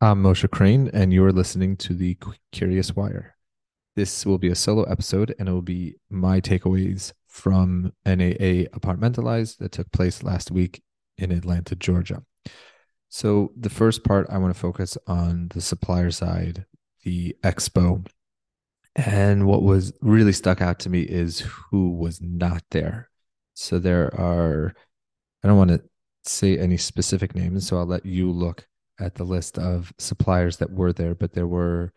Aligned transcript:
I'm 0.00 0.22
Moshe 0.22 0.48
Crane, 0.48 0.88
and 0.94 1.12
you 1.12 1.24
are 1.24 1.32
listening 1.32 1.76
to 1.78 1.92
the 1.92 2.16
Curious 2.52 2.94
Wire. 2.94 3.34
This 3.96 4.24
will 4.24 4.38
be 4.38 4.46
a 4.46 4.54
solo 4.54 4.84
episode, 4.84 5.34
and 5.40 5.48
it 5.48 5.52
will 5.52 5.60
be 5.60 5.96
my 6.08 6.40
takeaways 6.40 7.12
from 7.26 7.92
NAA 8.06 8.70
Apartmentalized 8.70 9.58
that 9.58 9.72
took 9.72 9.90
place 9.90 10.22
last 10.22 10.52
week 10.52 10.84
in 11.16 11.32
Atlanta, 11.32 11.74
Georgia. 11.74 12.22
So, 13.08 13.50
the 13.56 13.70
first 13.70 14.04
part, 14.04 14.28
I 14.30 14.38
want 14.38 14.54
to 14.54 14.60
focus 14.60 14.96
on 15.08 15.48
the 15.48 15.60
supplier 15.60 16.12
side, 16.12 16.64
the 17.02 17.34
expo. 17.42 18.06
And 18.94 19.48
what 19.48 19.64
was 19.64 19.92
really 20.00 20.32
stuck 20.32 20.60
out 20.60 20.78
to 20.80 20.90
me 20.90 21.00
is 21.00 21.40
who 21.40 21.90
was 21.90 22.20
not 22.22 22.62
there. 22.70 23.10
So, 23.54 23.80
there 23.80 24.14
are, 24.14 24.74
I 25.42 25.48
don't 25.48 25.58
want 25.58 25.70
to 25.70 25.82
say 26.22 26.56
any 26.56 26.76
specific 26.76 27.34
names, 27.34 27.66
so 27.66 27.78
I'll 27.78 27.84
let 27.84 28.06
you 28.06 28.30
look 28.30 28.68
at 28.98 29.14
the 29.14 29.24
list 29.24 29.58
of 29.58 29.92
suppliers 29.98 30.56
that 30.58 30.72
were 30.72 30.92
there, 30.92 31.14
but 31.14 31.32
there 31.32 31.46
were 31.46 31.92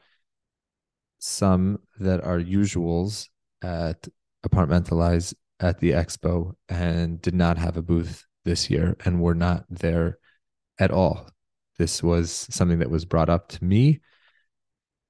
some 1.19 1.79
that 1.99 2.23
are 2.23 2.39
usuals 2.39 3.29
at 3.61 4.07
Apartmentalize 4.45 5.33
at 5.59 5.79
the 5.79 5.91
expo 5.91 6.53
and 6.67 7.21
did 7.21 7.35
not 7.35 7.57
have 7.57 7.77
a 7.77 7.81
booth 7.81 8.25
this 8.43 8.69
year 8.69 8.97
and 9.05 9.21
were 9.21 9.35
not 9.35 9.65
there 9.69 10.17
at 10.79 10.91
all. 10.91 11.29
This 11.77 12.01
was 12.01 12.47
something 12.49 12.79
that 12.79 12.89
was 12.89 13.05
brought 13.05 13.29
up 13.29 13.49
to 13.49 13.63
me. 13.63 14.01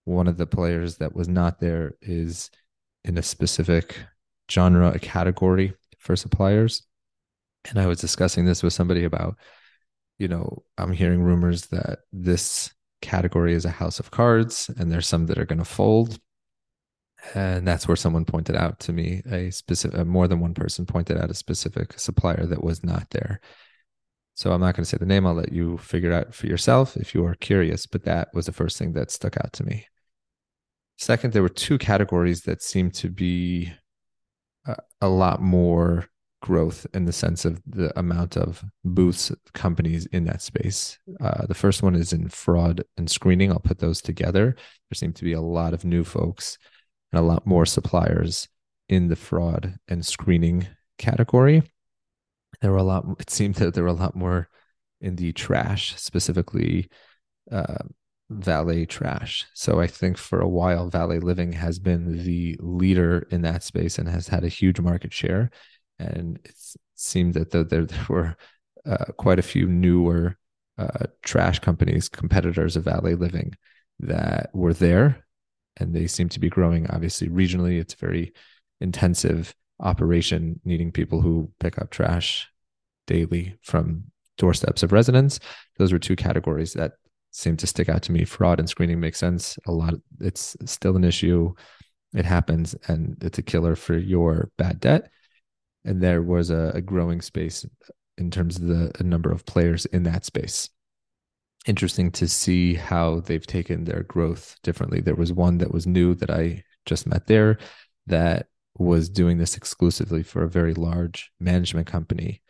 One 0.03 0.27
of 0.27 0.37
the 0.37 0.47
players 0.47 0.97
that 0.97 1.15
was 1.15 1.27
not 1.27 1.59
there 1.59 1.95
is 2.01 2.51
in 3.03 3.17
a 3.17 3.23
specific 3.23 3.95
genre, 4.49 4.91
a 4.91 4.99
category 4.99 5.73
for 5.97 6.15
suppliers. 6.15 6.85
And 7.69 7.79
I 7.79 7.85
was 7.85 8.01
discussing 8.01 8.45
this 8.45 8.63
with 8.63 8.73
somebody 8.73 9.05
about 9.05 9.37
you 10.21 10.27
know, 10.27 10.63
I'm 10.77 10.93
hearing 10.93 11.23
rumors 11.23 11.65
that 11.67 11.99
this 12.13 12.71
category 13.01 13.55
is 13.55 13.65
a 13.65 13.71
house 13.71 13.99
of 13.99 14.11
cards 14.11 14.69
and 14.77 14.91
there's 14.91 15.07
some 15.07 15.25
that 15.25 15.39
are 15.39 15.45
going 15.45 15.59
to 15.59 15.65
fold. 15.65 16.19
And 17.33 17.67
that's 17.67 17.87
where 17.87 17.97
someone 17.97 18.25
pointed 18.25 18.55
out 18.55 18.79
to 18.81 18.93
me 18.93 19.23
a 19.31 19.49
specific, 19.49 19.99
uh, 19.99 20.05
more 20.05 20.27
than 20.27 20.39
one 20.39 20.53
person 20.53 20.85
pointed 20.85 21.17
out 21.17 21.31
a 21.31 21.35
specific 21.35 21.99
supplier 21.99 22.45
that 22.45 22.63
was 22.63 22.83
not 22.83 23.09
there. 23.09 23.41
So 24.35 24.51
I'm 24.51 24.61
not 24.61 24.75
going 24.75 24.83
to 24.83 24.89
say 24.89 24.97
the 24.97 25.07
name. 25.07 25.25
I'll 25.25 25.33
let 25.33 25.51
you 25.51 25.77
figure 25.79 26.13
out 26.13 26.35
for 26.35 26.45
yourself 26.45 26.95
if 26.97 27.15
you 27.15 27.25
are 27.25 27.35
curious. 27.35 27.87
But 27.87 28.05
that 28.05 28.29
was 28.33 28.45
the 28.45 28.51
first 28.51 28.77
thing 28.77 28.93
that 28.93 29.09
stuck 29.09 29.37
out 29.37 29.53
to 29.53 29.63
me. 29.63 29.87
Second, 30.97 31.33
there 31.33 31.41
were 31.41 31.49
two 31.49 31.79
categories 31.79 32.43
that 32.43 32.61
seemed 32.61 32.93
to 32.95 33.09
be 33.09 33.73
a, 34.65 34.75
a 35.01 35.09
lot 35.09 35.41
more 35.41 36.10
growth 36.41 36.85
in 36.93 37.05
the 37.05 37.13
sense 37.13 37.45
of 37.45 37.61
the 37.65 37.97
amount 37.97 38.35
of 38.35 38.63
booths 38.83 39.31
companies 39.53 40.05
in 40.07 40.25
that 40.25 40.41
space. 40.41 40.99
Uh, 41.19 41.45
the 41.45 41.53
first 41.53 41.83
one 41.83 41.95
is 41.95 42.13
in 42.13 42.27
fraud 42.27 42.83
and 42.97 43.09
screening. 43.09 43.51
I'll 43.51 43.59
put 43.59 43.79
those 43.79 44.01
together. 44.01 44.55
There 44.55 44.95
seem 44.95 45.13
to 45.13 45.23
be 45.23 45.33
a 45.33 45.41
lot 45.41 45.73
of 45.73 45.85
new 45.85 46.03
folks 46.03 46.57
and 47.11 47.19
a 47.19 47.25
lot 47.25 47.45
more 47.45 47.65
suppliers 47.65 48.47
in 48.89 49.07
the 49.07 49.15
fraud 49.15 49.77
and 49.87 50.05
screening 50.05 50.67
category. 50.97 51.63
There 52.61 52.71
were 52.71 52.77
a 52.77 52.83
lot. 52.83 53.05
It 53.19 53.29
seemed 53.29 53.55
that 53.55 53.73
there 53.73 53.83
were 53.83 53.89
a 53.89 53.93
lot 53.93 54.15
more 54.15 54.49
in 54.99 55.15
the 55.15 55.31
trash, 55.33 55.95
specifically 55.97 56.89
uh, 57.51 57.83
valet 58.29 58.85
trash. 58.85 59.45
So 59.53 59.79
I 59.79 59.87
think 59.87 60.17
for 60.17 60.39
a 60.39 60.47
while, 60.47 60.89
valet 60.89 61.19
living 61.19 61.53
has 61.53 61.79
been 61.79 62.23
the 62.23 62.57
leader 62.59 63.27
in 63.31 63.41
that 63.41 63.63
space 63.63 63.97
and 63.97 64.07
has 64.07 64.27
had 64.27 64.43
a 64.43 64.49
huge 64.49 64.79
market 64.79 65.13
share 65.13 65.49
and 66.01 66.39
it 66.43 66.55
seemed 66.95 67.33
that 67.35 67.51
there, 67.51 67.63
there 67.63 68.05
were 68.09 68.35
uh, 68.85 69.05
quite 69.17 69.39
a 69.39 69.43
few 69.43 69.67
newer 69.67 70.37
uh, 70.77 71.05
trash 71.23 71.59
companies, 71.59 72.09
competitors 72.09 72.75
of 72.75 72.85
Valet 72.85 73.15
Living, 73.15 73.53
that 73.99 74.49
were 74.53 74.73
there, 74.73 75.25
and 75.77 75.93
they 75.93 76.07
seem 76.07 76.29
to 76.29 76.39
be 76.39 76.49
growing. 76.49 76.89
Obviously, 76.89 77.29
regionally, 77.29 77.79
it's 77.79 77.93
a 77.93 77.97
very 77.97 78.33
intensive 78.79 79.55
operation, 79.79 80.59
needing 80.65 80.91
people 80.91 81.21
who 81.21 81.51
pick 81.59 81.77
up 81.77 81.91
trash 81.91 82.49
daily 83.05 83.55
from 83.61 84.03
doorsteps 84.37 84.81
of 84.81 84.91
residents. 84.91 85.39
Those 85.77 85.93
were 85.93 85.99
two 85.99 86.15
categories 86.15 86.73
that 86.73 86.93
seem 87.31 87.57
to 87.57 87.67
stick 87.67 87.89
out 87.89 88.01
to 88.03 88.11
me. 88.11 88.25
Fraud 88.25 88.59
and 88.59 88.67
screening 88.67 88.99
makes 88.99 89.19
sense. 89.19 89.57
A 89.67 89.71
lot. 89.71 89.93
Of, 89.93 90.01
it's 90.19 90.57
still 90.65 90.95
an 90.95 91.03
issue. 91.03 91.53
It 92.13 92.25
happens, 92.25 92.75
and 92.87 93.17
it's 93.21 93.37
a 93.37 93.43
killer 93.43 93.75
for 93.75 93.95
your 93.95 94.49
bad 94.57 94.79
debt 94.79 95.11
and 95.85 96.01
there 96.01 96.21
was 96.21 96.49
a, 96.49 96.71
a 96.75 96.81
growing 96.81 97.21
space 97.21 97.65
in 98.17 98.29
terms 98.29 98.57
of 98.57 98.67
the 98.67 98.91
number 99.03 99.31
of 99.31 99.45
players 99.45 99.85
in 99.87 100.03
that 100.03 100.25
space 100.25 100.69
interesting 101.65 102.11
to 102.11 102.27
see 102.27 102.73
how 102.73 103.19
they've 103.21 103.45
taken 103.45 103.83
their 103.83 104.03
growth 104.03 104.57
differently. 104.63 105.01
There 105.01 105.15
was 105.15 105.31
one 105.31 105.59
that 105.59 105.71
was 105.71 105.85
new 105.85 106.15
that 106.15 106.31
I 106.31 106.63
just 106.85 107.05
met 107.05 107.27
there 107.27 107.57
that 108.07 108.47
was 108.77 109.09
doing 109.09 109.37
this 109.37 109.55
exclusively 109.55 110.23
for 110.23 110.43
a 110.43 110.49
very 110.49 110.73
large 110.73 111.31
management 111.39 111.87
company. 111.87 112.41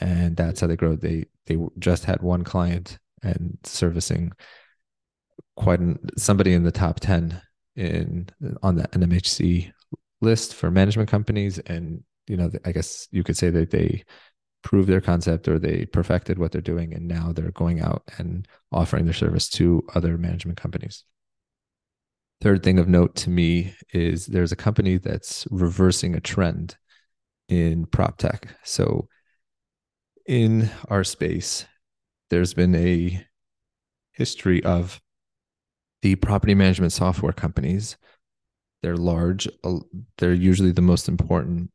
And 0.00 0.36
that's 0.36 0.60
how 0.60 0.66
they 0.68 0.76
grow. 0.76 0.96
They 0.96 1.26
they 1.46 1.58
just 1.78 2.04
had 2.04 2.22
one 2.22 2.44
client 2.44 2.98
and 3.22 3.58
servicing 3.64 4.32
quite 5.56 5.80
an, 5.80 5.98
somebody 6.16 6.54
in 6.54 6.62
the 6.62 6.72
top 6.72 7.00
10 7.00 7.40
in 7.76 8.28
on 8.62 8.76
the 8.76 8.84
NMHC 8.88 9.72
list 10.20 10.54
for 10.54 10.70
management 10.70 11.10
companies 11.10 11.58
and 11.58 12.04
you 12.26 12.36
know, 12.36 12.50
I 12.64 12.72
guess 12.72 13.08
you 13.10 13.24
could 13.24 13.36
say 13.36 13.50
that 13.50 13.70
they 13.70 14.04
proved 14.62 14.88
their 14.88 15.00
concept 15.00 15.48
or 15.48 15.58
they 15.58 15.86
perfected 15.86 16.38
what 16.38 16.52
they're 16.52 16.60
doing 16.60 16.94
and 16.94 17.08
now 17.08 17.32
they're 17.32 17.50
going 17.50 17.80
out 17.80 18.02
and 18.18 18.46
offering 18.70 19.04
their 19.04 19.14
service 19.14 19.48
to 19.48 19.82
other 19.94 20.16
management 20.16 20.60
companies. 20.60 21.04
Third 22.40 22.62
thing 22.62 22.78
of 22.78 22.88
note 22.88 23.14
to 23.16 23.30
me 23.30 23.74
is 23.92 24.26
there's 24.26 24.52
a 24.52 24.56
company 24.56 24.98
that's 24.98 25.46
reversing 25.50 26.14
a 26.14 26.20
trend 26.20 26.76
in 27.48 27.86
prop 27.86 28.18
tech. 28.18 28.56
So 28.64 29.08
in 30.26 30.70
our 30.88 31.04
space, 31.04 31.66
there's 32.30 32.54
been 32.54 32.74
a 32.74 33.24
history 34.12 34.62
of 34.64 35.00
the 36.02 36.16
property 36.16 36.54
management 36.54 36.92
software 36.92 37.32
companies. 37.32 37.96
They're 38.82 38.96
large, 38.96 39.48
uh, 39.62 39.78
they're 40.18 40.34
usually 40.34 40.72
the 40.72 40.82
most 40.82 41.08
important 41.08 41.70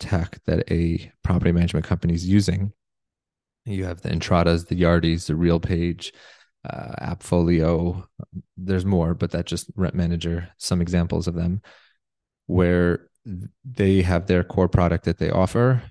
tech 0.00 0.38
that 0.46 0.70
a 0.70 1.10
property 1.22 1.52
management 1.52 1.86
company 1.86 2.14
is 2.14 2.26
using. 2.26 2.72
You 3.64 3.84
have 3.84 4.02
the 4.02 4.10
Entratas, 4.10 4.68
the 4.68 4.80
Yardis, 4.80 5.26
the 5.26 5.34
RealPage, 5.34 6.12
uh, 6.68 7.14
AppFolio. 7.14 8.04
There's 8.56 8.84
more, 8.84 9.14
but 9.14 9.30
that's 9.30 9.50
just 9.50 9.70
Rent 9.76 9.94
Manager, 9.94 10.48
some 10.58 10.80
examples 10.82 11.26
of 11.26 11.34
them, 11.34 11.62
where 12.46 13.08
they 13.64 14.02
have 14.02 14.26
their 14.26 14.44
core 14.44 14.68
product 14.68 15.04
that 15.04 15.18
they 15.18 15.30
offer. 15.30 15.82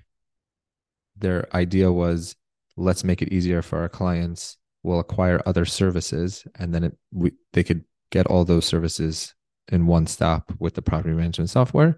Their 1.16 1.54
idea 1.54 1.90
was 1.90 2.36
let's 2.76 3.04
make 3.04 3.22
it 3.22 3.32
easier 3.32 3.62
for 3.62 3.80
our 3.80 3.88
clients. 3.88 4.56
We'll 4.82 5.00
acquire 5.00 5.40
other 5.46 5.64
services, 5.64 6.46
and 6.58 6.74
then 6.74 6.84
it, 6.84 6.96
we, 7.12 7.32
they 7.52 7.64
could 7.64 7.84
get 8.10 8.26
all 8.26 8.44
those 8.44 8.66
services 8.66 9.34
in 9.72 9.86
one 9.86 10.06
stop 10.06 10.52
with 10.58 10.74
the 10.74 10.82
property 10.82 11.14
management 11.14 11.50
software 11.50 11.96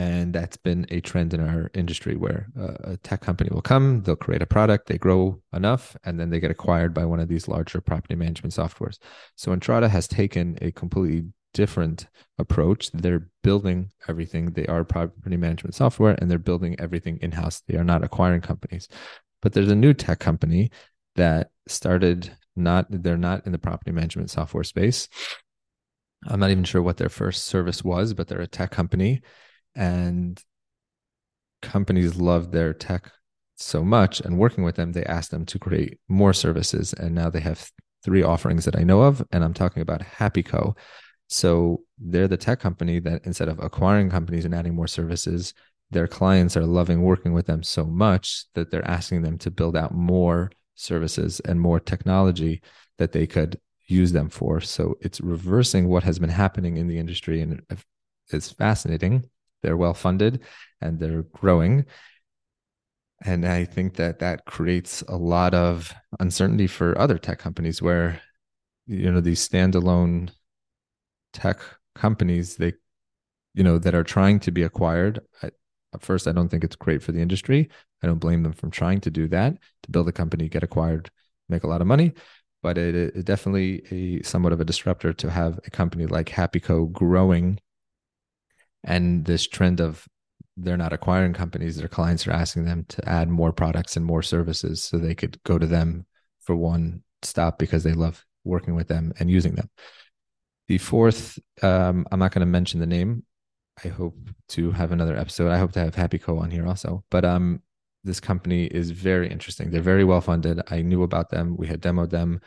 and 0.00 0.32
that's 0.32 0.56
been 0.56 0.86
a 0.90 1.00
trend 1.00 1.34
in 1.34 1.40
our 1.40 1.70
industry 1.74 2.16
where 2.16 2.48
uh, 2.58 2.92
a 2.92 2.96
tech 2.98 3.20
company 3.20 3.50
will 3.52 3.62
come 3.62 4.02
they'll 4.02 4.16
create 4.16 4.42
a 4.42 4.46
product 4.46 4.86
they 4.86 4.98
grow 4.98 5.40
enough 5.52 5.96
and 6.04 6.18
then 6.18 6.30
they 6.30 6.40
get 6.40 6.50
acquired 6.50 6.94
by 6.94 7.04
one 7.04 7.20
of 7.20 7.28
these 7.28 7.48
larger 7.48 7.80
property 7.80 8.14
management 8.14 8.54
softwares. 8.54 8.98
So 9.36 9.52
Entrata 9.52 9.88
has 9.88 10.08
taken 10.08 10.58
a 10.62 10.72
completely 10.72 11.28
different 11.52 12.06
approach. 12.38 12.90
They're 12.92 13.28
building 13.42 13.90
everything. 14.08 14.52
They 14.52 14.66
are 14.66 14.84
property 14.84 15.36
management 15.36 15.74
software 15.74 16.16
and 16.18 16.30
they're 16.30 16.38
building 16.38 16.76
everything 16.78 17.18
in-house. 17.20 17.62
They 17.66 17.76
are 17.76 17.84
not 17.84 18.04
acquiring 18.04 18.40
companies. 18.40 18.88
But 19.42 19.52
there's 19.52 19.70
a 19.70 19.74
new 19.74 19.94
tech 19.94 20.18
company 20.18 20.70
that 21.16 21.50
started 21.66 22.36
not 22.56 22.86
they're 22.90 23.16
not 23.16 23.46
in 23.46 23.52
the 23.52 23.58
property 23.58 23.92
management 23.92 24.30
software 24.30 24.64
space. 24.64 25.08
I'm 26.26 26.40
not 26.40 26.50
even 26.50 26.64
sure 26.64 26.82
what 26.82 26.98
their 26.98 27.08
first 27.08 27.44
service 27.44 27.82
was 27.82 28.12
but 28.14 28.28
they're 28.28 28.40
a 28.40 28.46
tech 28.46 28.70
company 28.70 29.22
and 29.74 30.42
companies 31.62 32.16
love 32.16 32.50
their 32.50 32.72
tech 32.72 33.10
so 33.56 33.84
much 33.84 34.20
and 34.20 34.38
working 34.38 34.64
with 34.64 34.76
them 34.76 34.92
they 34.92 35.04
ask 35.04 35.30
them 35.30 35.44
to 35.44 35.58
create 35.58 35.98
more 36.08 36.32
services. 36.32 36.92
And 36.94 37.14
now 37.14 37.28
they 37.30 37.40
have 37.40 37.70
three 38.02 38.22
offerings 38.22 38.64
that 38.64 38.76
i 38.76 38.82
know 38.82 39.02
of 39.02 39.22
and 39.30 39.44
i'm 39.44 39.52
talking 39.52 39.82
about 39.82 40.00
HappyCo. 40.00 40.76
So 41.28 41.82
they're 41.98 42.28
the 42.28 42.36
tech 42.36 42.60
company 42.60 42.98
that 43.00 43.24
instead 43.24 43.48
of 43.48 43.60
acquiring 43.60 44.10
companies 44.10 44.44
and 44.44 44.54
adding 44.54 44.74
more 44.74 44.88
services 44.88 45.54
their 45.90 46.06
clients 46.06 46.56
are 46.56 46.66
loving 46.66 47.02
working 47.02 47.32
with 47.32 47.46
them 47.46 47.62
so 47.62 47.84
much 47.84 48.44
that 48.54 48.70
they're 48.70 48.88
asking 48.88 49.22
them 49.22 49.36
to 49.38 49.50
build 49.50 49.76
out 49.76 49.92
more 49.92 50.50
services 50.76 51.40
and 51.40 51.60
more 51.60 51.80
technology 51.80 52.62
that 52.98 53.12
they 53.12 53.26
could 53.26 53.60
use 53.86 54.12
them 54.12 54.30
for. 54.30 54.60
So 54.60 54.96
it's 55.00 55.20
reversing 55.20 55.88
what 55.88 56.04
has 56.04 56.18
been 56.18 56.30
happening 56.30 56.76
in 56.76 56.86
the 56.86 56.98
industry 56.98 57.40
and 57.40 57.60
it's 58.28 58.52
fascinating 58.52 59.28
they're 59.62 59.76
well 59.76 59.94
funded 59.94 60.40
and 60.80 60.98
they're 60.98 61.22
growing. 61.22 61.86
And 63.22 63.46
i 63.46 63.64
think 63.66 63.96
that 63.96 64.20
that 64.20 64.46
creates 64.46 65.02
a 65.06 65.16
lot 65.16 65.52
of 65.54 65.94
uncertainty 66.20 66.66
for 66.66 66.96
other 66.98 67.18
tech 67.18 67.38
companies 67.38 67.82
where 67.82 68.22
you 68.86 69.10
know 69.12 69.20
these 69.20 69.46
standalone 69.46 70.30
tech 71.34 71.60
companies 71.94 72.56
they 72.56 72.72
you 73.54 73.62
know 73.62 73.78
that 73.78 73.94
are 73.94 74.04
trying 74.04 74.40
to 74.40 74.50
be 74.50 74.62
acquired 74.62 75.20
I, 75.42 75.50
at 75.92 76.02
first 76.02 76.26
i 76.26 76.32
don't 76.32 76.48
think 76.48 76.64
it's 76.64 76.76
great 76.76 77.02
for 77.02 77.12
the 77.12 77.20
industry. 77.20 77.68
I 78.02 78.06
don't 78.06 78.18
blame 78.18 78.42
them 78.42 78.54
from 78.54 78.70
trying 78.70 79.00
to 79.02 79.10
do 79.10 79.28
that 79.28 79.58
to 79.82 79.90
build 79.90 80.08
a 80.08 80.12
company 80.12 80.48
get 80.48 80.62
acquired 80.62 81.10
make 81.50 81.64
a 81.64 81.66
lot 81.66 81.80
of 81.80 81.86
money. 81.86 82.14
But 82.62 82.78
it 82.78 82.94
is 82.94 83.24
definitely 83.24 83.82
a 83.90 84.22
somewhat 84.22 84.52
of 84.52 84.60
a 84.60 84.64
disruptor 84.64 85.12
to 85.14 85.30
have 85.30 85.58
a 85.66 85.70
company 85.70 86.06
like 86.06 86.28
HappyCo 86.28 86.92
growing 86.92 87.58
and 88.84 89.24
this 89.24 89.46
trend 89.46 89.80
of 89.80 90.06
they're 90.56 90.76
not 90.76 90.92
acquiring 90.92 91.32
companies 91.32 91.76
their 91.76 91.88
clients 91.88 92.26
are 92.26 92.32
asking 92.32 92.64
them 92.64 92.84
to 92.88 93.08
add 93.08 93.28
more 93.28 93.52
products 93.52 93.96
and 93.96 94.04
more 94.04 94.22
services 94.22 94.82
so 94.82 94.98
they 94.98 95.14
could 95.14 95.42
go 95.44 95.58
to 95.58 95.66
them 95.66 96.06
for 96.40 96.54
one 96.56 97.02
stop 97.22 97.58
because 97.58 97.84
they 97.84 97.92
love 97.92 98.24
working 98.44 98.74
with 98.74 98.88
them 98.88 99.12
and 99.18 99.30
using 99.30 99.54
them. 99.54 99.68
The 100.68 100.78
fourth 100.78 101.38
um, 101.62 102.06
i'm 102.10 102.18
not 102.18 102.32
going 102.32 102.40
to 102.40 102.46
mention 102.46 102.80
the 102.80 102.86
name. 102.86 103.24
I 103.84 103.88
hope 103.88 104.16
to 104.50 104.72
have 104.72 104.92
another 104.92 105.16
episode. 105.16 105.50
I 105.50 105.58
hope 105.58 105.72
to 105.72 105.80
have 105.80 105.94
HappyCo 105.94 106.40
on 106.40 106.50
here 106.50 106.66
also. 106.66 107.04
But 107.10 107.24
um 107.24 107.62
this 108.02 108.20
company 108.20 108.64
is 108.64 108.90
very 108.90 109.28
interesting. 109.28 109.70
They're 109.70 109.82
very 109.82 110.04
well 110.04 110.22
funded 110.22 110.60
i 110.68 110.80
knew 110.80 111.02
about 111.02 111.30
them. 111.30 111.56
We 111.56 111.66
had 111.66 111.82
demoed 111.82 112.10
them. 112.10 112.40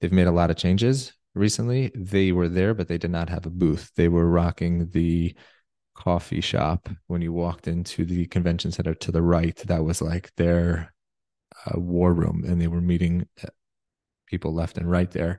They've 0.00 0.12
made 0.12 0.26
a 0.26 0.32
lot 0.32 0.50
of 0.50 0.56
changes 0.56 1.12
recently. 1.34 1.92
They 1.94 2.32
were 2.32 2.48
there 2.48 2.74
but 2.74 2.88
they 2.88 2.98
did 2.98 3.10
not 3.10 3.28
have 3.28 3.46
a 3.46 3.50
booth. 3.50 3.92
They 3.96 4.08
were 4.08 4.28
rocking 4.28 4.90
the 4.90 5.34
coffee 5.96 6.40
shop 6.40 6.88
when 7.06 7.22
you 7.22 7.32
walked 7.32 7.66
into 7.66 8.04
the 8.04 8.26
convention 8.26 8.70
center 8.70 8.94
to 8.94 9.10
the 9.10 9.22
right 9.22 9.56
that 9.66 9.84
was 9.84 10.00
like 10.00 10.32
their 10.36 10.92
uh, 11.66 11.80
war 11.80 12.12
room 12.12 12.44
and 12.46 12.60
they 12.60 12.68
were 12.68 12.80
meeting 12.80 13.26
uh, 13.42 13.48
people 14.26 14.52
left 14.52 14.78
and 14.78 14.90
right 14.90 15.10
there. 15.10 15.38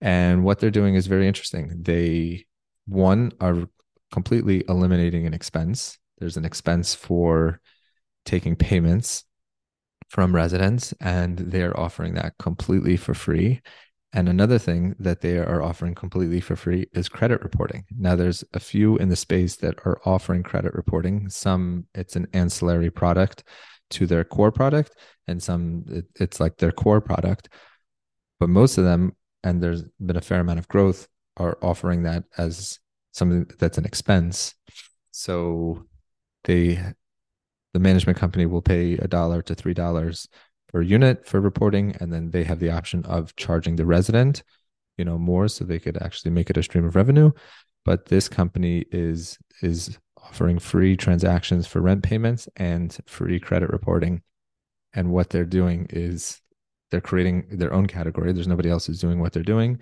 And 0.00 0.44
what 0.44 0.60
they're 0.60 0.70
doing 0.70 0.94
is 0.94 1.06
very 1.06 1.26
interesting. 1.26 1.82
They 1.82 2.46
one 2.86 3.32
are 3.40 3.68
completely 4.12 4.64
eliminating 4.68 5.26
an 5.26 5.34
expense. 5.34 5.98
There's 6.18 6.36
an 6.36 6.44
expense 6.44 6.94
for 6.94 7.60
taking 8.24 8.56
payments 8.56 9.24
from 10.08 10.34
residents 10.34 10.92
and 11.00 11.38
they're 11.38 11.78
offering 11.78 12.14
that 12.14 12.34
completely 12.38 12.96
for 12.96 13.14
free 13.14 13.60
and 14.12 14.28
another 14.28 14.58
thing 14.58 14.96
that 14.98 15.20
they 15.20 15.38
are 15.38 15.62
offering 15.62 15.94
completely 15.94 16.40
for 16.40 16.56
free 16.56 16.86
is 16.92 17.08
credit 17.08 17.42
reporting. 17.42 17.84
Now, 17.96 18.16
there's 18.16 18.42
a 18.54 18.60
few 18.60 18.96
in 18.96 19.08
the 19.08 19.16
space 19.16 19.56
that 19.56 19.78
are 19.84 20.00
offering 20.04 20.42
credit 20.42 20.74
reporting. 20.74 21.28
Some 21.28 21.86
it's 21.94 22.16
an 22.16 22.26
ancillary 22.32 22.90
product 22.90 23.44
to 23.90 24.06
their 24.06 24.24
core 24.24 24.50
product, 24.50 24.96
and 25.28 25.40
some 25.40 25.84
it, 25.88 26.06
it's 26.16 26.40
like 26.40 26.56
their 26.56 26.72
core 26.72 27.00
product. 27.00 27.50
But 28.40 28.48
most 28.48 28.78
of 28.78 28.84
them, 28.84 29.14
and 29.44 29.62
there's 29.62 29.84
been 30.04 30.16
a 30.16 30.22
fair 30.22 30.40
amount 30.40 30.58
of 30.58 30.68
growth, 30.68 31.06
are 31.36 31.56
offering 31.62 32.02
that 32.02 32.24
as 32.36 32.80
something 33.12 33.46
that's 33.58 33.78
an 33.78 33.84
expense. 33.84 34.54
So 35.12 35.84
they, 36.44 36.82
the 37.74 37.78
management 37.78 38.18
company 38.18 38.46
will 38.46 38.62
pay 38.62 38.94
a 38.94 39.06
dollar 39.06 39.42
to 39.42 39.54
three 39.54 39.74
dollars 39.74 40.28
per 40.72 40.82
unit 40.82 41.26
for 41.26 41.40
reporting 41.40 41.96
and 42.00 42.12
then 42.12 42.30
they 42.30 42.44
have 42.44 42.60
the 42.60 42.70
option 42.70 43.04
of 43.06 43.34
charging 43.36 43.76
the 43.76 43.86
resident 43.86 44.42
you 45.00 45.04
know 45.06 45.16
more 45.16 45.48
so 45.48 45.64
they 45.64 45.78
could 45.78 45.96
actually 46.02 46.30
make 46.30 46.50
it 46.50 46.58
a 46.58 46.62
stream 46.62 46.84
of 46.84 46.94
revenue. 46.94 47.30
But 47.86 48.06
this 48.06 48.28
company 48.28 48.84
is 48.90 49.38
is 49.62 49.98
offering 50.22 50.58
free 50.58 50.94
transactions 50.94 51.66
for 51.66 51.80
rent 51.80 52.02
payments 52.02 52.50
and 52.56 52.96
free 53.06 53.40
credit 53.40 53.70
reporting. 53.70 54.20
And 54.92 55.10
what 55.10 55.30
they're 55.30 55.46
doing 55.46 55.86
is 55.88 56.42
they're 56.90 57.00
creating 57.00 57.46
their 57.52 57.72
own 57.72 57.86
category. 57.86 58.32
There's 58.32 58.46
nobody 58.46 58.68
else 58.68 58.86
who's 58.86 59.00
doing 59.00 59.20
what 59.20 59.32
they're 59.32 59.42
doing. 59.42 59.80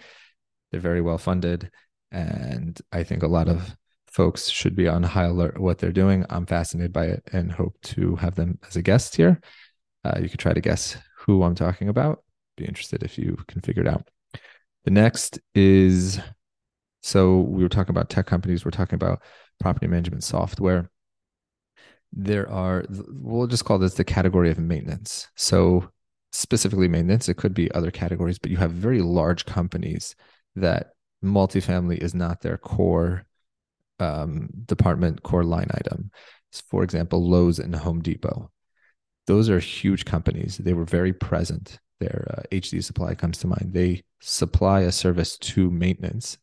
They're 0.70 0.80
very 0.80 1.00
well 1.00 1.18
funded. 1.18 1.68
And 2.12 2.80
i 2.92 3.02
think 3.02 3.22
a 3.22 3.34
lot 3.38 3.48
of 3.48 3.76
folks 4.06 4.48
should 4.48 4.74
be 4.76 4.88
on 4.88 5.02
high 5.02 5.24
alert 5.24 5.58
what 5.58 5.78
they're 5.78 5.90
doing. 5.90 6.24
I'm 6.30 6.46
fascinated 6.46 6.92
by 6.92 7.06
it 7.06 7.22
and 7.32 7.50
hope 7.50 7.76
to 7.94 8.14
have 8.16 8.36
them 8.36 8.60
as 8.68 8.76
a 8.76 8.82
guest 8.82 9.16
here 9.16 9.40
uh, 10.08 10.18
you 10.20 10.28
could 10.28 10.40
try 10.40 10.52
to 10.52 10.60
guess 10.60 10.96
who 11.18 11.42
I'm 11.42 11.54
talking 11.54 11.88
about. 11.88 12.22
Be 12.56 12.64
interested 12.64 13.02
if 13.02 13.18
you 13.18 13.36
can 13.48 13.60
figure 13.60 13.82
it 13.82 13.88
out. 13.88 14.08
The 14.84 14.90
next 14.90 15.38
is 15.54 16.20
so 17.02 17.40
we 17.40 17.62
were 17.62 17.68
talking 17.68 17.90
about 17.90 18.10
tech 18.10 18.26
companies, 18.26 18.64
we're 18.64 18.70
talking 18.70 18.96
about 18.96 19.22
property 19.60 19.86
management 19.86 20.24
software. 20.24 20.90
There 22.12 22.50
are, 22.50 22.84
we'll 22.88 23.46
just 23.46 23.64
call 23.64 23.78
this 23.78 23.94
the 23.94 24.04
category 24.04 24.50
of 24.50 24.58
maintenance. 24.58 25.28
So, 25.36 25.90
specifically 26.32 26.88
maintenance, 26.88 27.28
it 27.28 27.36
could 27.36 27.54
be 27.54 27.70
other 27.72 27.90
categories, 27.90 28.38
but 28.38 28.50
you 28.50 28.56
have 28.56 28.72
very 28.72 29.00
large 29.00 29.44
companies 29.46 30.16
that 30.56 30.92
multifamily 31.24 31.98
is 31.98 32.14
not 32.14 32.40
their 32.40 32.56
core 32.56 33.26
um, 34.00 34.48
department, 34.66 35.22
core 35.22 35.44
line 35.44 35.68
item. 35.72 36.10
For 36.70 36.82
example, 36.82 37.26
Lowe's 37.28 37.58
and 37.58 37.74
Home 37.76 38.00
Depot 38.00 38.50
those 39.28 39.50
are 39.50 39.58
huge 39.58 40.06
companies. 40.06 40.56
They 40.56 40.72
were 40.72 40.86
very 40.86 41.12
present. 41.12 41.78
Their 42.00 42.34
uh, 42.34 42.42
HD 42.50 42.82
Supply 42.82 43.14
comes 43.14 43.36
to 43.38 43.46
mind. 43.46 43.72
They 43.74 44.02
supply 44.20 44.80
a 44.80 44.92
service 44.92 45.36
to 45.38 45.70
maintenance. 45.70 46.38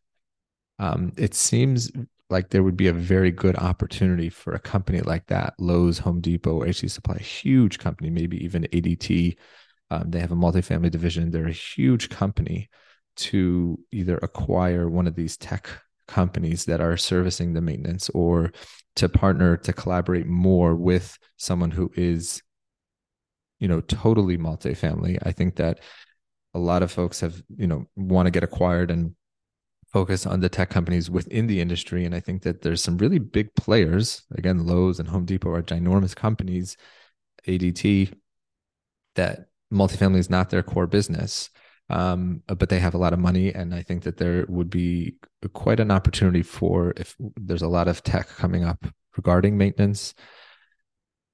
Um, 0.77 1.11
it 1.17 1.33
seems 1.33 1.91
like 2.29 2.49
there 2.49 2.61
would 2.61 2.77
be 2.77 2.87
a 2.87 2.93
very 2.93 3.31
good 3.31 3.57
opportunity 3.57 4.29
for 4.29 4.53
a 4.53 4.59
company 4.59 5.01
like 5.01 5.25
that, 5.27 5.55
Lowe's, 5.57 5.97
Home 5.97 6.21
Depot, 6.21 6.61
HD 6.61 6.89
Supply, 6.89 7.17
huge 7.17 7.79
company, 7.79 8.11
maybe 8.11 8.43
even 8.45 8.67
ADT. 8.71 9.35
Um, 9.89 10.11
they 10.11 10.19
have 10.19 10.31
a 10.31 10.35
multifamily 10.35 10.91
division. 10.91 11.31
They're 11.31 11.47
a 11.47 11.51
huge 11.51 12.09
company 12.09 12.69
to 13.15 13.79
either 13.91 14.17
acquire 14.17 14.89
one 14.89 15.07
of 15.07 15.15
these 15.15 15.37
tech 15.37 15.69
companies 16.07 16.65
that 16.65 16.81
are 16.81 16.97
servicing 16.97 17.53
the 17.53 17.61
maintenance 17.61 18.09
or 18.09 18.51
to 18.97 19.09
partner 19.09 19.57
to 19.57 19.73
collaborate 19.73 20.27
more 20.27 20.75
with 20.75 21.17
someone 21.37 21.71
who 21.71 21.89
is 21.95 22.43
you 23.65 23.69
know 23.69 23.81
totally 23.81 24.37
multifamily. 24.37 25.17
I 25.23 25.31
think 25.31 25.55
that 25.55 25.79
a 26.53 26.59
lot 26.59 26.83
of 26.83 26.91
folks 26.91 27.19
have 27.21 27.41
you 27.57 27.65
know 27.65 27.87
want 27.95 28.27
to 28.27 28.31
get 28.31 28.43
acquired 28.43 28.91
and 28.91 29.15
focus 29.91 30.27
on 30.27 30.39
the 30.39 30.49
tech 30.49 30.69
companies 30.69 31.09
within 31.09 31.47
the 31.47 31.59
industry. 31.59 32.05
And 32.05 32.13
i 32.13 32.19
think 32.19 32.43
that 32.43 32.61
there's 32.61 32.83
some 32.83 32.99
really 32.99 33.17
big 33.17 33.55
players. 33.55 34.21
Again 34.37 34.67
lowes 34.67 34.99
and 34.99 35.09
home 35.09 35.25
depot 35.25 35.49
are 35.49 35.63
ginormous 35.63 36.15
companies. 36.15 36.77
Adt 37.47 38.13
that 39.15 39.47
multifamily 39.73 40.19
is 40.19 40.29
not 40.29 40.51
their 40.51 40.61
core 40.61 40.85
business 40.85 41.49
um, 41.89 42.43
but 42.47 42.69
they 42.69 42.79
have 42.79 42.93
a 42.93 42.99
lot 42.99 43.13
of 43.13 43.19
money. 43.19 43.51
And 43.51 43.73
i 43.73 43.81
think 43.81 44.03
that 44.03 44.17
there 44.17 44.45
would 44.47 44.69
be 44.69 45.15
quite 45.53 45.79
an 45.79 45.89
opportunity 45.89 46.43
for 46.43 46.93
if 46.97 47.15
there's 47.47 47.63
a 47.63 47.75
lot 47.77 47.87
of 47.87 48.03
tech 48.03 48.27
coming 48.27 48.63
up 48.63 48.85
regarding 49.17 49.57
maintenance 49.57 50.13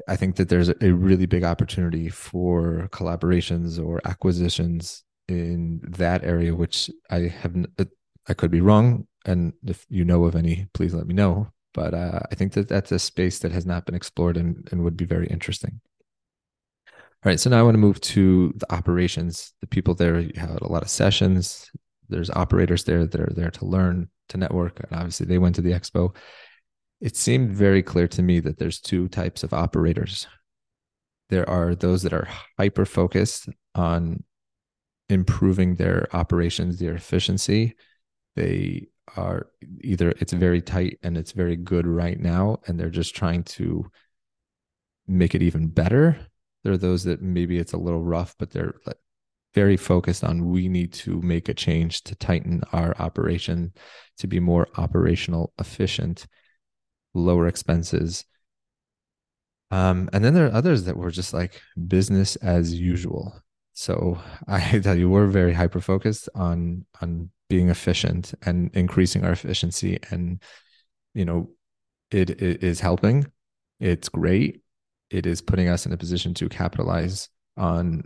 I 0.08 0.16
think 0.16 0.36
that 0.36 0.50
there's 0.50 0.70
a 0.70 0.92
really 0.92 1.26
big 1.26 1.44
opportunity 1.44 2.10
for 2.10 2.90
collaborations 2.92 3.84
or 3.84 4.02
acquisitions 4.06 5.04
in 5.28 5.82
that 5.84 6.24
area, 6.24 6.56
which 6.56 6.90
I 7.10 7.20
haven't, 7.22 7.70
uh, 7.80 7.86
I 8.28 8.34
could 8.34 8.52
be 8.52 8.62
wrong. 8.62 9.08
And 9.26 9.54
if 9.66 9.86
you 9.90 10.06
know 10.06 10.26
of 10.26 10.36
any, 10.36 10.68
please 10.74 10.94
let 10.94 11.08
me 11.08 11.14
know. 11.14 11.52
But 11.74 11.94
uh, 11.94 12.20
I 12.32 12.36
think 12.36 12.54
that 12.54 12.68
that's 12.68 12.92
a 12.92 13.00
space 13.00 13.40
that 13.40 13.52
has 13.52 13.66
not 13.66 13.86
been 13.86 13.96
explored 13.96 14.38
and, 14.38 14.68
and 14.72 14.84
would 14.84 14.98
be 14.98 15.06
very 15.06 15.28
interesting. 15.28 15.80
All 17.24 17.30
right, 17.30 17.40
so 17.40 17.50
now 17.50 17.60
I 17.60 17.64
want 17.64 17.76
to 17.76 17.80
move 17.80 18.02
to 18.02 18.52
the 18.58 18.74
operations. 18.74 19.54
The 19.62 19.68
people 19.68 19.94
there, 19.94 20.20
you 20.20 20.34
had 20.36 20.50
a 20.50 20.72
lot 20.72 20.82
of 20.82 20.90
sessions. 20.90 21.70
There's 22.10 22.32
operators 22.32 22.84
there 22.84 23.06
that 23.06 23.22
are 23.22 23.34
there 23.34 23.52
to 23.52 23.66
learn, 23.66 24.10
to 24.30 24.38
network, 24.38 24.80
and 24.80 25.00
obviously 25.00 25.28
they 25.28 25.38
went 25.38 25.56
to 25.56 25.62
the 25.62 25.72
expo 25.72 26.16
it 27.02 27.18
seemed 27.18 27.52
very 27.52 27.82
clear 27.82 28.08
to 28.08 28.22
me 28.22 28.40
that 28.40 28.60
there's 28.60 28.80
two 28.80 29.08
types 29.08 29.44
of 29.44 29.54
operators. 29.54 30.28
There 31.30 31.50
are 31.50 31.74
those 31.74 32.04
that 32.04 32.14
are 32.14 32.28
hyper 32.58 32.86
focused 32.86 33.50
on 33.74 34.24
improving 35.10 35.76
their 35.76 36.08
operations, 36.14 36.78
their 36.78 36.94
efficiency. 36.94 37.76
They 38.36 38.90
are 39.18 39.48
either 39.82 40.12
it's 40.20 40.32
very 40.32 40.62
tight 40.62 41.00
and 41.02 41.18
it's 41.18 41.32
very 41.32 41.56
good 41.56 41.88
right 41.88 42.20
now, 42.20 42.60
and 42.68 42.80
they're 42.80 42.90
just 42.90 43.16
trying 43.16 43.44
to 43.44 43.90
make 45.08 45.34
it 45.34 45.42
even 45.42 45.68
better. 45.68 46.18
There 46.64 46.74
are 46.74 46.78
those 46.78 47.04
that 47.06 47.22
maybe 47.22 47.58
it's 47.58 47.74
a 47.74 47.78
little 47.78 48.04
rough, 48.04 48.36
but 48.38 48.52
they're 48.52 48.76
very 49.56 49.76
focused 49.76 50.24
on 50.24 50.50
we 50.50 50.70
need 50.70 50.94
to 50.94 51.20
make 51.22 51.50
a 51.50 51.54
change 51.54 52.04
to 52.04 52.16
tighten 52.16 52.62
our 52.72 52.96
operation 53.00 53.74
to 54.18 54.28
be 54.28 54.40
more 54.40 54.68
operational 54.78 55.52
efficient 55.60 56.28
lower 57.14 57.48
expenses. 57.48 58.26
Um, 59.72 60.10
and 60.12 60.24
then 60.24 60.34
there 60.34 60.48
are 60.48 60.54
others 60.54 60.84
that 60.84 60.98
were 60.98 61.12
just 61.12 61.34
like 61.34 61.62
business 61.88 62.36
as 62.38 62.74
usual. 62.74 63.42
So 63.74 64.20
I 64.48 64.80
tell 64.80 64.98
you, 64.98 65.10
we're 65.10 65.28
very 65.28 65.54
hyper 65.54 65.82
focused 65.82 66.30
on 66.36 66.86
on 67.02 67.30
being 67.50 67.70
efficient 67.70 68.34
and 68.46 68.70
increasing 68.74 69.26
our 69.26 69.32
efficiency, 69.32 70.00
and 70.10 70.42
you 71.14 71.26
know, 71.26 71.50
it, 72.12 72.30
it 72.42 72.64
is 72.64 72.80
helping. 72.80 73.26
It's 73.80 74.10
great. 74.10 74.62
It 75.10 75.26
is 75.26 75.42
putting 75.42 75.68
us 75.68 75.86
in 75.86 75.92
a 75.92 75.98
position 75.98 76.34
to 76.36 76.48
capitalize 76.48 77.30
on 77.58 78.04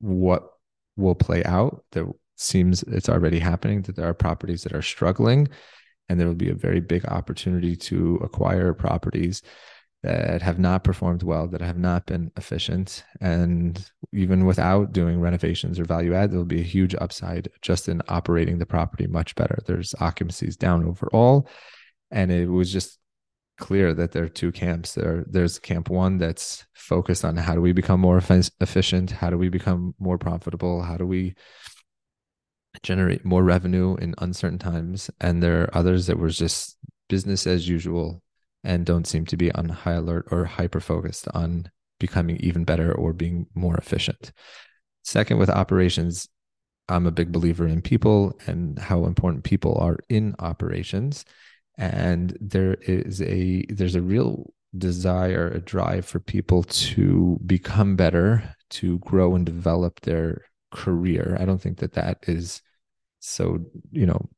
what 0.00 0.48
will 0.96 1.14
play 1.14 1.44
out. 1.44 1.84
There 1.92 2.06
seems 2.36 2.82
it's 2.84 3.08
already 3.08 3.38
happening 3.38 3.82
that 3.82 3.96
there 3.96 4.08
are 4.08 4.14
properties 4.14 4.62
that 4.64 4.72
are 4.72 4.82
struggling 4.82 5.48
and 6.12 6.20
there 6.20 6.28
will 6.28 6.34
be 6.34 6.50
a 6.50 6.54
very 6.54 6.80
big 6.80 7.06
opportunity 7.06 7.74
to 7.74 8.16
acquire 8.22 8.74
properties 8.74 9.40
that 10.02 10.42
have 10.42 10.58
not 10.58 10.84
performed 10.84 11.22
well, 11.22 11.48
that 11.48 11.62
have 11.62 11.78
not 11.78 12.04
been 12.04 12.30
efficient. 12.36 13.02
And 13.22 13.82
even 14.12 14.44
without 14.44 14.92
doing 14.92 15.20
renovations 15.20 15.80
or 15.80 15.86
value 15.86 16.12
add, 16.12 16.30
there'll 16.30 16.44
be 16.44 16.60
a 16.60 16.64
huge 16.64 16.94
upside 16.96 17.48
just 17.62 17.88
in 17.88 18.02
operating 18.08 18.58
the 18.58 18.66
property 18.66 19.06
much 19.06 19.34
better. 19.36 19.60
There's 19.66 19.94
occupancies 20.00 20.58
down 20.58 20.84
overall. 20.84 21.48
And 22.10 22.30
it 22.30 22.48
was 22.48 22.70
just 22.70 22.98
clear 23.56 23.94
that 23.94 24.12
there 24.12 24.24
are 24.24 24.28
two 24.28 24.52
camps. 24.52 24.92
There, 24.92 25.24
there's 25.26 25.58
camp 25.58 25.88
one 25.88 26.18
that's 26.18 26.66
focused 26.74 27.24
on 27.24 27.38
how 27.38 27.54
do 27.54 27.62
we 27.62 27.72
become 27.72 28.00
more 28.00 28.18
efficient? 28.18 29.12
How 29.12 29.30
do 29.30 29.38
we 29.38 29.48
become 29.48 29.94
more 29.98 30.18
profitable? 30.18 30.82
How 30.82 30.98
do 30.98 31.06
we 31.06 31.36
generate 32.82 33.24
more 33.24 33.42
revenue 33.42 33.96
in 33.96 34.14
uncertain 34.18 34.58
times? 34.58 35.10
And 35.20 35.42
there 35.42 35.62
are 35.62 35.76
others 35.76 36.06
that 36.06 36.18
were 36.18 36.30
just 36.30 36.78
business 37.08 37.46
as 37.46 37.68
usual 37.68 38.22
and 38.64 38.86
don't 38.86 39.06
seem 39.06 39.26
to 39.26 39.36
be 39.36 39.52
on 39.52 39.68
high 39.68 39.92
alert 39.92 40.28
or 40.30 40.44
hyper 40.44 40.80
focused 40.80 41.28
on 41.34 41.70
becoming 41.98 42.36
even 42.38 42.64
better 42.64 42.92
or 42.92 43.12
being 43.12 43.46
more 43.54 43.76
efficient. 43.76 44.32
Second, 45.04 45.38
with 45.38 45.50
operations, 45.50 46.28
I'm 46.88 47.06
a 47.06 47.12
big 47.12 47.32
believer 47.32 47.66
in 47.66 47.80
people 47.80 48.38
and 48.46 48.78
how 48.78 49.04
important 49.04 49.44
people 49.44 49.76
are 49.78 49.98
in 50.08 50.34
operations. 50.38 51.24
And 51.78 52.36
there 52.40 52.74
is 52.74 53.22
a 53.22 53.64
there's 53.68 53.94
a 53.94 54.02
real 54.02 54.52
desire, 54.76 55.48
a 55.48 55.60
drive 55.60 56.04
for 56.06 56.20
people 56.20 56.62
to 56.64 57.38
become 57.46 57.96
better, 57.96 58.56
to 58.70 58.98
grow 59.00 59.34
and 59.34 59.44
develop 59.46 60.00
their 60.00 60.42
career. 60.70 61.36
I 61.38 61.44
don't 61.44 61.60
think 61.60 61.78
that 61.78 61.92
that 61.92 62.18
is 62.26 62.62
so, 63.22 63.64
you 63.90 64.06
know, 64.06 64.28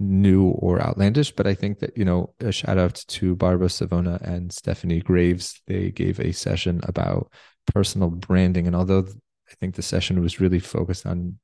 new 0.00 0.48
or 0.48 0.82
outlandish, 0.82 1.30
but 1.32 1.46
I 1.46 1.54
think 1.54 1.78
that, 1.78 1.96
you 1.96 2.04
know, 2.04 2.34
a 2.40 2.50
shout 2.50 2.76
out 2.76 3.04
to 3.06 3.36
Barbara 3.36 3.68
Savona 3.68 4.18
and 4.22 4.52
Stephanie 4.52 5.00
Graves. 5.00 5.60
They 5.66 5.90
gave 5.90 6.18
a 6.18 6.32
session 6.32 6.80
about 6.82 7.32
personal 7.72 8.10
branding. 8.10 8.66
And 8.66 8.74
although 8.74 9.06
I 9.48 9.54
think 9.60 9.76
the 9.76 9.82
session 9.82 10.20
was 10.20 10.40
really 10.40 10.58
focused 10.58 11.06
on 11.06 11.38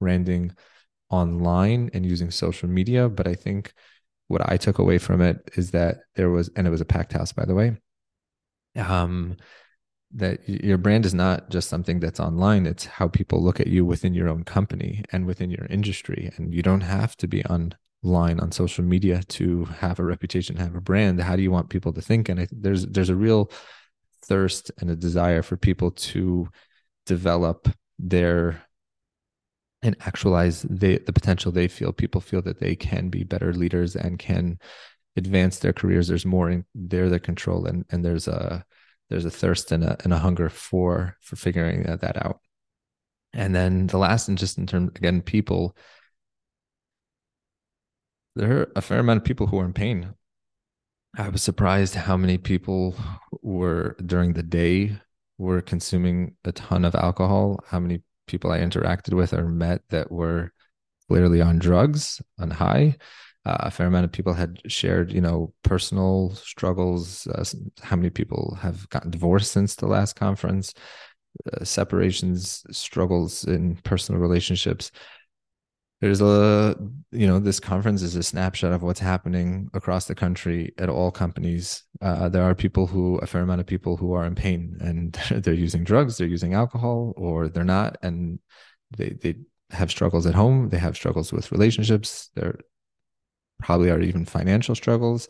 branding 0.00 0.52
online 1.10 1.90
and 1.94 2.04
using 2.04 2.30
social 2.30 2.68
media, 2.68 3.08
but 3.08 3.28
I 3.28 3.34
think 3.34 3.72
what 4.26 4.50
I 4.50 4.56
took 4.56 4.78
away 4.78 4.98
from 4.98 5.20
it 5.20 5.36
is 5.56 5.70
that 5.70 5.98
there 6.16 6.30
was, 6.30 6.50
and 6.56 6.66
it 6.66 6.70
was 6.70 6.80
a 6.80 6.86
packed 6.86 7.12
house, 7.12 7.32
by 7.32 7.44
the 7.44 7.54
way. 7.54 7.76
Um, 8.74 9.36
that 10.14 10.46
your 10.46 10.78
brand 10.78 11.06
is 11.06 11.14
not 11.14 11.48
just 11.48 11.68
something 11.68 11.98
that's 11.98 12.20
online 12.20 12.66
it's 12.66 12.84
how 12.84 13.08
people 13.08 13.42
look 13.42 13.60
at 13.60 13.66
you 13.66 13.84
within 13.84 14.12
your 14.12 14.28
own 14.28 14.44
company 14.44 15.02
and 15.10 15.26
within 15.26 15.50
your 15.50 15.66
industry 15.70 16.30
and 16.36 16.52
you 16.52 16.62
don't 16.62 16.82
have 16.82 17.16
to 17.16 17.26
be 17.26 17.42
online 18.02 18.40
on 18.40 18.50
social 18.52 18.84
media 18.84 19.22
to 19.28 19.64
have 19.64 19.98
a 19.98 20.04
reputation, 20.04 20.56
have 20.56 20.74
a 20.74 20.80
brand. 20.80 21.20
How 21.20 21.36
do 21.36 21.42
you 21.42 21.50
want 21.50 21.70
people 21.70 21.92
to 21.92 22.02
think? 22.02 22.28
And 22.28 22.40
I, 22.40 22.48
there's 22.50 22.86
there's 22.86 23.08
a 23.08 23.16
real 23.16 23.50
thirst 24.24 24.70
and 24.78 24.90
a 24.90 24.96
desire 24.96 25.42
for 25.42 25.56
people 25.56 25.90
to 25.90 26.48
develop 27.06 27.68
their 27.98 28.64
and 29.82 29.96
actualize 30.00 30.62
the 30.62 30.98
the 30.98 31.12
potential 31.12 31.52
they 31.52 31.68
feel. 31.68 31.92
People 31.92 32.20
feel 32.20 32.42
that 32.42 32.60
they 32.60 32.74
can 32.74 33.08
be 33.08 33.24
better 33.24 33.52
leaders 33.52 33.96
and 33.96 34.18
can 34.18 34.58
advance 35.16 35.58
their 35.58 35.72
careers. 35.72 36.08
There's 36.08 36.26
more 36.26 36.50
in 36.50 36.64
their 36.74 37.08
their 37.08 37.18
control, 37.18 37.66
and 37.66 37.84
and 37.90 38.04
there's 38.04 38.28
a 38.28 38.64
there's 39.12 39.26
a 39.26 39.30
thirst 39.30 39.70
and 39.72 39.84
a 39.84 39.98
and 40.04 40.12
a 40.14 40.18
hunger 40.18 40.48
for 40.48 41.18
for 41.20 41.36
figuring 41.36 41.82
that, 41.82 42.00
that 42.00 42.24
out. 42.24 42.40
And 43.34 43.54
then 43.54 43.86
the 43.88 43.98
last, 43.98 44.28
and 44.28 44.38
just 44.38 44.56
in 44.56 44.66
terms 44.66 44.92
again, 44.96 45.20
people 45.20 45.76
there 48.34 48.60
are 48.60 48.72
a 48.74 48.80
fair 48.80 49.00
amount 49.00 49.18
of 49.18 49.24
people 49.24 49.46
who 49.46 49.58
are 49.58 49.66
in 49.66 49.74
pain. 49.74 50.14
I 51.14 51.28
was 51.28 51.42
surprised 51.42 51.94
how 51.94 52.16
many 52.16 52.38
people 52.38 52.96
were 53.42 53.96
during 54.06 54.32
the 54.32 54.42
day 54.42 54.96
were 55.36 55.60
consuming 55.60 56.36
a 56.46 56.52
ton 56.52 56.86
of 56.86 56.94
alcohol. 56.94 57.62
How 57.66 57.80
many 57.80 58.00
people 58.26 58.50
I 58.50 58.60
interacted 58.60 59.12
with 59.12 59.34
or 59.34 59.46
met 59.46 59.82
that 59.90 60.10
were 60.10 60.52
clearly 61.06 61.42
on 61.42 61.58
drugs, 61.58 62.22
on 62.38 62.50
high. 62.50 62.96
Uh, 63.44 63.56
a 63.60 63.70
fair 63.70 63.86
amount 63.86 64.04
of 64.04 64.12
people 64.12 64.34
had 64.34 64.60
shared, 64.70 65.12
you 65.12 65.20
know, 65.20 65.52
personal 65.64 66.34
struggles. 66.34 67.26
Uh, 67.26 67.44
how 67.80 67.96
many 67.96 68.10
people 68.10 68.56
have 68.60 68.88
gotten 68.90 69.10
divorced 69.10 69.52
since 69.52 69.74
the 69.74 69.86
last 69.86 70.14
conference? 70.14 70.74
Uh, 71.52 71.64
separations, 71.64 72.64
struggles 72.70 73.44
in 73.44 73.76
personal 73.76 74.20
relationships 74.20 74.92
there's 76.02 76.20
a 76.20 76.76
you 77.12 77.26
know 77.28 77.38
this 77.38 77.60
conference 77.60 78.02
is 78.02 78.16
a 78.16 78.22
snapshot 78.22 78.72
of 78.72 78.82
what's 78.82 79.00
happening 79.00 79.70
across 79.72 80.06
the 80.06 80.14
country 80.14 80.74
at 80.76 80.90
all 80.90 81.10
companies 81.10 81.84
uh, 82.02 82.28
there 82.28 82.42
are 82.42 82.54
people 82.56 82.86
who 82.88 83.16
a 83.18 83.26
fair 83.26 83.42
amount 83.42 83.60
of 83.60 83.66
people 83.66 83.96
who 83.96 84.12
are 84.12 84.26
in 84.26 84.34
pain 84.34 84.76
and 84.80 85.12
they're 85.30 85.54
using 85.54 85.84
drugs 85.84 86.18
they're 86.18 86.26
using 86.26 86.52
alcohol 86.52 87.14
or 87.16 87.48
they're 87.48 87.64
not 87.64 87.96
and 88.02 88.40
they 88.98 89.10
they 89.22 89.36
have 89.70 89.90
struggles 89.90 90.26
at 90.26 90.34
home 90.34 90.68
they 90.68 90.76
have 90.76 90.96
struggles 90.96 91.32
with 91.32 91.52
relationships 91.52 92.30
there 92.34 92.58
probably 93.62 93.90
are 93.90 94.00
even 94.00 94.24
financial 94.24 94.74
struggles 94.74 95.28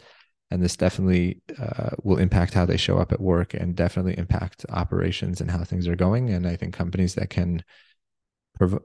and 0.50 0.62
this 0.62 0.76
definitely 0.76 1.40
uh, 1.58 1.90
will 2.02 2.18
impact 2.18 2.52
how 2.52 2.66
they 2.66 2.76
show 2.76 2.98
up 2.98 3.12
at 3.12 3.20
work 3.20 3.54
and 3.54 3.74
definitely 3.74 4.16
impact 4.18 4.66
operations 4.70 5.40
and 5.40 5.50
how 5.50 5.64
things 5.64 5.86
are 5.86 5.96
going 5.96 6.30
and 6.30 6.46
i 6.46 6.56
think 6.56 6.74
companies 6.74 7.14
that 7.14 7.30
can 7.30 7.62
provide 8.58 8.82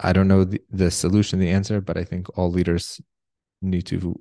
I 0.00 0.12
don't 0.12 0.28
know 0.28 0.44
the, 0.44 0.60
the 0.70 0.90
solution, 0.90 1.38
the 1.38 1.50
answer, 1.50 1.80
but 1.80 1.96
I 1.96 2.04
think 2.04 2.38
all 2.38 2.50
leaders 2.50 3.00
need 3.62 3.82
to 3.86 4.18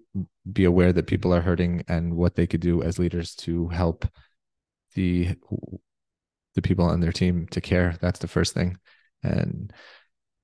be 0.52 0.66
aware 0.66 0.92
that 0.92 1.08
people 1.08 1.34
are 1.34 1.42
hurting 1.42 1.84
and 1.88 2.16
what 2.16 2.36
they 2.36 2.46
could 2.46 2.60
do 2.60 2.84
as 2.84 3.00
leaders 3.00 3.34
to 3.36 3.70
help 3.70 4.06
the 4.96 5.36
the 6.56 6.62
people 6.62 6.86
on 6.86 7.00
their 7.00 7.12
team 7.12 7.48
to 7.52 7.62
care. 7.62 7.96
That's 8.02 8.20
the 8.20 8.28
first 8.28 8.54
thing. 8.54 8.78
And 9.24 9.72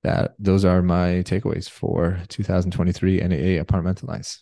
that 0.06 0.36
those 0.38 0.64
are 0.64 0.82
my 0.82 1.24
takeaways 1.26 1.68
for 1.68 2.20
2023 2.28 3.18
NAA 3.18 3.60
Apartmentalize. 3.60 4.38